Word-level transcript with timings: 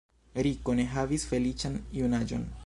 Rico 0.47 0.73
ne 0.79 0.85
havis 0.95 1.27
feliĉan 1.35 1.77
junaĝon. 2.01 2.51